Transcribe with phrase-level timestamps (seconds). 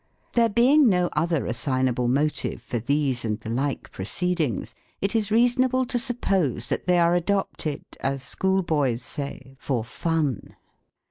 [0.33, 5.85] There being no other assignable motive for these and the like proceedings, it is reasonable
[5.85, 10.55] to suppose that they are adopt ed, as schoolboys say," for fun."